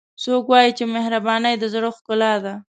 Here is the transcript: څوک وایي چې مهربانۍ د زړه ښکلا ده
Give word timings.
څوک 0.23 0.43
وایي 0.51 0.71
چې 0.77 0.83
مهربانۍ 0.95 1.55
د 1.59 1.63
زړه 1.73 1.89
ښکلا 1.97 2.33
ده 2.43 2.53